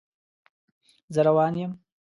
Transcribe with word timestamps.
زه 1.13 1.21
روان 1.27 1.53
یم 1.61 1.71